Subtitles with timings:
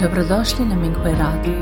[0.00, 1.58] Dobrodošli na Minghui Radio.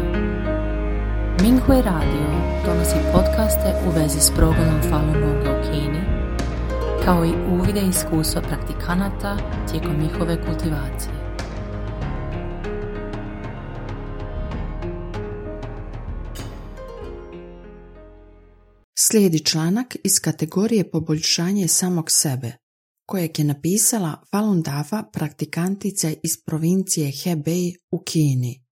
[1.42, 2.26] Minghui Radio
[2.66, 6.00] donosi podcaste u vezi s progledom Falun Gonga u Kini,
[7.04, 9.36] kao i uvide iskustva praktikanata
[9.70, 11.14] tijekom njihove kultivacije.
[18.98, 22.61] Slijedi članak iz kategorije poboljšanje samog sebe,
[23.12, 28.64] kojeg je napisala Falun Dafa praktikantica iz provincije Hebei u Kini.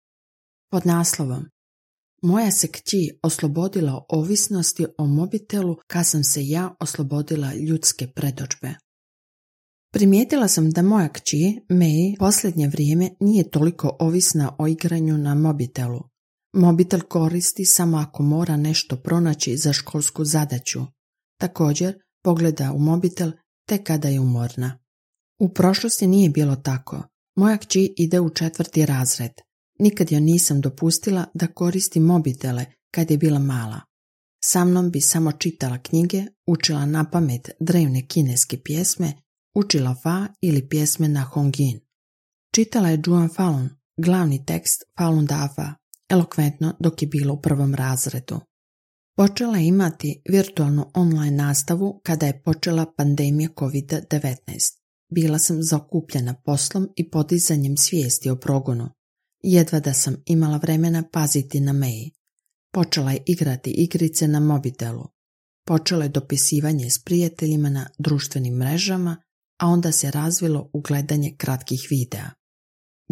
[0.72, 1.46] Pod naslovom
[2.22, 8.74] Moja se kći oslobodila ovisnosti o mobitelu kad sam se ja oslobodila ljudske predođbe.
[9.94, 16.00] Primijetila sam da moja kći, Mei, posljednje vrijeme nije toliko ovisna o igranju na mobitelu.
[16.54, 20.80] Mobitel koristi samo ako mora nešto pronaći za školsku zadaću.
[21.40, 23.32] Također, pogleda u mobitel
[23.70, 24.80] te kada je umorna.
[25.40, 27.04] U prošlosti nije bilo tako.
[27.36, 29.32] Moja kći ide u četvrti razred.
[29.80, 33.82] Nikad joj nisam dopustila da koristi mobitele kad je bila mala.
[34.46, 39.14] Sa mnom bi samo čitala knjige, učila na pamet drevne kineske pjesme,
[39.56, 41.80] učila fa ili pjesme na hongin.
[42.56, 45.74] Čitala je Juan Falun, glavni tekst Falun Dafa,
[46.10, 48.40] elokventno dok je bilo u prvom razredu.
[49.20, 54.36] Počela imati virtualnu online nastavu kada je počela pandemija COVID-19.
[55.12, 58.90] Bila sam zakupljena poslom i podizanjem svijesti o progonu.
[59.44, 62.12] Jedva da sam imala vremena paziti na Meji.
[62.74, 65.06] Počela je igrati igrice na mobitelu.
[65.66, 69.18] Počela je dopisivanje s prijateljima na društvenim mrežama,
[69.58, 72.30] a onda se razvilo u gledanje kratkih videa.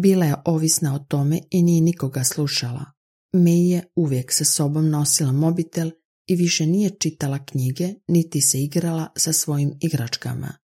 [0.02, 2.84] Bila je ovisna o tome i nije nikoga slušala.
[3.32, 5.90] Mei je uvijek sa sobom nosila mobitel
[6.28, 10.54] i više nije čitala knjige niti se igrala sa svojim igračkama.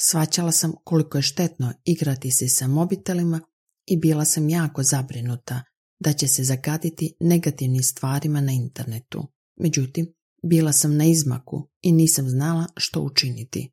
[0.00, 3.40] Svaćala sam koliko je štetno igrati se sa mobitelima
[3.86, 5.62] i bila sam jako zabrinuta
[6.00, 9.26] da će se zagaditi negativnim stvarima na internetu.
[9.60, 13.70] Međutim, bila sam na izmaku i nisam znala što učiniti.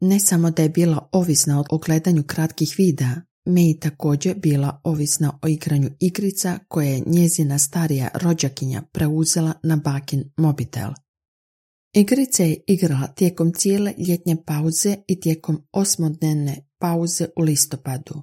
[0.00, 5.48] Ne samo da je bila ovisna o gledanju kratkih videa, Mei također bila ovisna o
[5.48, 10.90] igranju igrica koje je njezina starija rođakinja preuzela na bakin mobitel.
[11.94, 18.22] Igrice je igrala tijekom cijele ljetnje pauze i tijekom osmodnevne pauze u listopadu.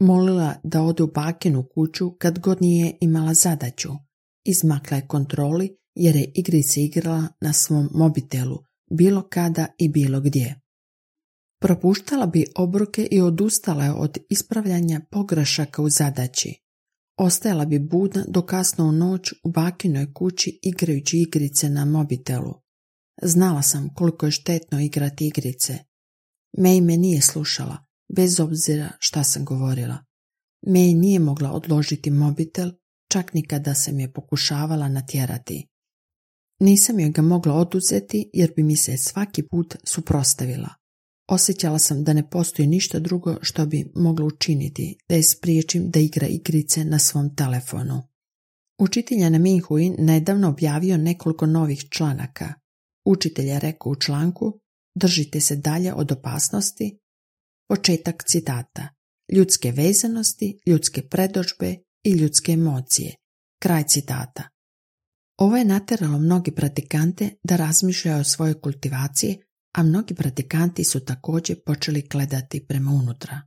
[0.00, 3.90] Molila da ode u bakinu kuću kad god nije imala zadaću.
[4.44, 8.58] Izmakla je kontroli jer je igrice igrala na svom mobitelu,
[8.90, 10.60] bilo kada i bilo gdje.
[11.64, 16.54] Propuštala bi obroke i odustala od ispravljanja pogrešaka u zadaći.
[17.16, 22.54] Ostajala bi budna do kasno u noć u bakinoj kući igrajući igrice na mobitelu.
[23.22, 25.78] Znala sam koliko je štetno igrati igrice.
[26.58, 27.84] Mei me nije slušala,
[28.16, 30.04] bez obzira šta sam govorila.
[30.66, 32.70] Mei nije mogla odložiti mobitel,
[33.08, 35.68] čak ni kada sam je pokušavala natjerati.
[36.60, 40.83] Nisam joj ga mogla oduzeti jer bi mi se svaki put suprostavila.
[41.28, 46.00] Osjećala sam da ne postoji ništa drugo što bi moglo učiniti da je spriječim da
[46.00, 48.02] igra igrice na svom telefonu.
[48.78, 52.54] Učitelj na Minhuin nedavno objavio nekoliko novih članaka.
[53.04, 54.60] Učitelj je rekao u članku
[54.94, 56.98] Držite se dalje od opasnosti.
[57.68, 58.88] Početak citata.
[59.32, 63.14] Ljudske vezanosti, ljudske predođbe i ljudske emocije.
[63.62, 64.48] Kraj citata.
[65.38, 69.38] Ovo je nateralo mnogi pratikante da razmišljaju o svojoj kultivaciji
[69.74, 73.42] a mnogi pratikanti su također počeli gledati prema unutra.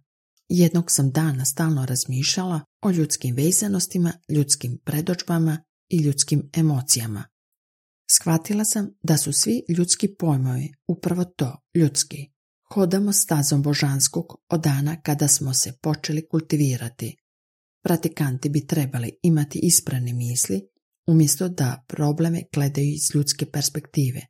[0.50, 7.24] Jednog sam dana stalno razmišljala o ljudskim vezanostima, ljudskim predođbama i ljudskim emocijama.
[8.12, 12.32] Shvatila sam da su svi ljudski pojmovi upravo to, ljudski.
[12.74, 17.16] Hodamo stazom božanskog od dana kada smo se počeli kultivirati.
[17.84, 20.62] Pratikanti bi trebali imati ispravne misli
[21.08, 24.22] umjesto da probleme gledaju iz ljudske perspektive.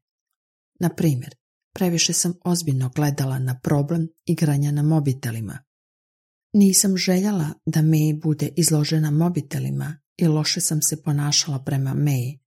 [0.79, 1.35] Na primjer,
[1.77, 5.59] Previše sam ozbiljno gledala na problem igranja na mobitelima.
[6.53, 12.39] Nisam željela da Meji bude izložena mobitelima i loše sam se ponašala prema Meji.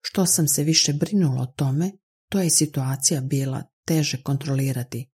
[0.00, 1.92] Što sam se više brinula o tome,
[2.30, 5.10] to je situacija bila teže kontrolirati.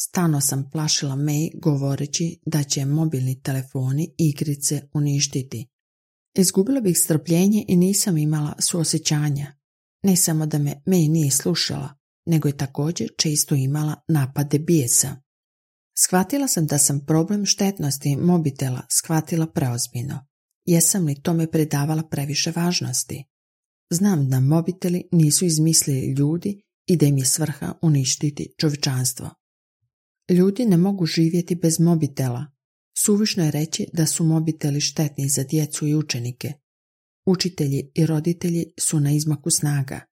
[0.00, 5.68] Stano sam plašila Meji govoreći da će mobilni telefoni i igrice uništiti.
[6.34, 9.56] Izgubila bih strpljenje i nisam imala suosjećanja.
[10.02, 11.99] Ne samo da me Meji nije slušala,
[12.30, 15.16] nego je također često imala napade bijesa.
[15.98, 20.26] Shvatila sam da sam problem štetnosti mobitela shvatila preozbiljno.
[20.64, 23.24] Jesam li tome predavala previše važnosti?
[23.90, 29.30] Znam da mobiteli nisu izmislili ljudi i da im je svrha uništiti čovječanstvo.
[30.30, 32.46] Ljudi ne mogu živjeti bez mobitela.
[32.98, 36.52] Suvišno je reći da su mobiteli štetni za djecu i učenike.
[37.26, 40.09] Učitelji i roditelji su na izmaku snaga.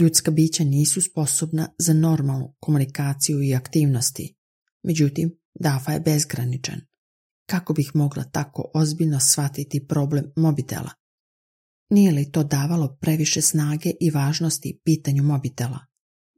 [0.00, 4.36] Ljudska bića nisu sposobna za normalnu komunikaciju i aktivnosti.
[4.82, 6.80] Međutim, DAFA je bezgraničan.
[7.46, 10.90] Kako bih mogla tako ozbiljno shvatiti problem mobitela?
[11.90, 15.78] Nije li to davalo previše snage i važnosti pitanju mobitela?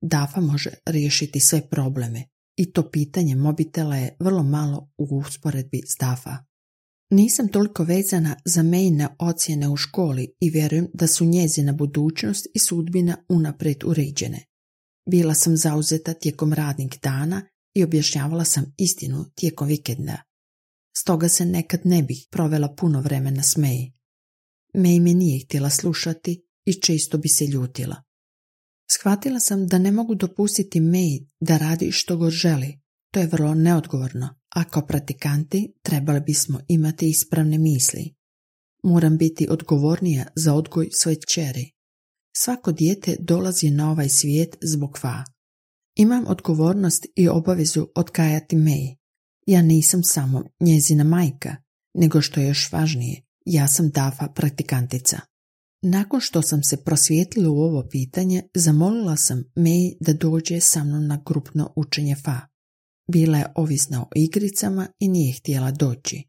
[0.03, 2.25] DAFA može riješiti sve probleme
[2.57, 6.46] i to pitanje mobitela je vrlo malo u usporedbi s DAFA.
[7.11, 12.59] Nisam toliko vezana za mejne ocjene u školi i vjerujem da su njezina budućnost i
[12.59, 14.45] sudbina unaprijed uređene.
[15.11, 17.43] Bila sam zauzeta tijekom radnih dana
[17.75, 20.23] i objašnjavala sam istinu tijekom vikenda.
[20.97, 23.93] Stoga se nekad ne bih provela puno vremena s May.
[24.75, 28.03] May me nije htjela slušati i često bi se ljutila.
[28.91, 32.81] Shvatila sam da ne mogu dopustiti May da radi što god želi.
[33.13, 38.15] To je vrlo neodgovorno, a kao pratikanti trebali bismo imati ispravne misli.
[38.83, 41.71] Moram biti odgovornija za odgoj svoje čeri.
[42.37, 45.25] Svako dijete dolazi na ovaj svijet zbog va.
[45.95, 48.97] Imam odgovornost i obavezu odkajati May.
[49.47, 51.57] Ja nisam samo njezina majka,
[51.95, 55.21] nego što je još važnije, ja sam Dafa praktikantica.
[55.83, 61.07] Nakon što sam se prosvijetlila u ovo pitanje, zamolila sam May da dođe sa mnom
[61.07, 62.56] na grupno učenje FA.
[63.13, 66.23] Bila je ovisna o igricama i nije htjela doći.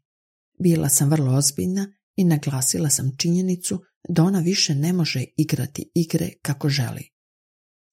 [0.58, 6.30] Bila sam vrlo ozbiljna i naglasila sam činjenicu da ona više ne može igrati igre
[6.42, 7.10] kako želi.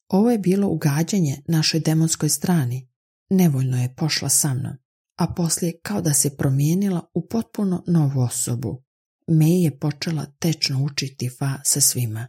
[0.10, 2.90] Ovo je bilo ugađanje našoj demonskoj strani.
[3.30, 4.74] Nevoljno je pošla sa mnom,
[5.20, 8.84] a poslije kao da se promijenila u potpuno novu osobu.
[9.28, 12.28] May je počela tečno učiti fa sa svima.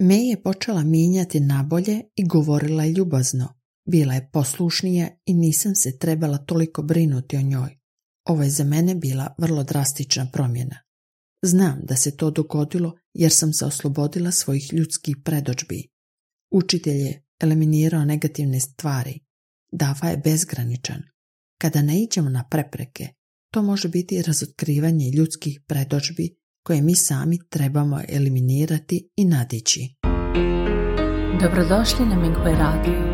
[0.00, 3.63] May je počela mijenjati nabolje i govorila ljubazno.
[3.86, 7.78] Bila je poslušnija i nisam se trebala toliko brinuti o njoj.
[8.24, 10.76] Ovo je za mene bila vrlo drastična promjena.
[11.42, 15.88] Znam da se to dogodilo jer sam se oslobodila svojih ljudskih predođbi.
[16.50, 19.20] Učitelj je eliminirao negativne stvari.
[19.72, 21.02] Dava je bezgraničan.
[21.60, 23.08] Kada ne iđemo na prepreke,
[23.52, 29.94] to može biti razotkrivanje ljudskih predođbi koje mi sami trebamo eliminirati i nadići.
[31.40, 33.13] Dobrodošli na Minghui Radio.